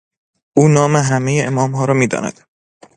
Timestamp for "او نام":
0.57-0.95